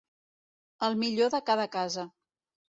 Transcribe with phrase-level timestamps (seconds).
[0.87, 2.09] El millor de cada casa.